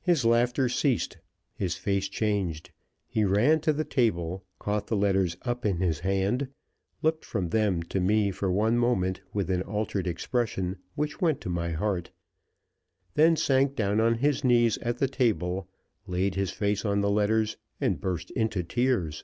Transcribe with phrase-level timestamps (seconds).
[0.00, 1.18] His laughter ceased,
[1.54, 2.70] his face changed,
[3.06, 6.48] he ran to the table, caught the letters up in his hand,
[7.02, 11.50] looked from them to me for one moment with an altered expression which went to
[11.50, 12.10] my heart,
[13.12, 15.68] then sank down on his knees at the table,
[16.06, 19.22] laid his face on the letters, and burst into tears.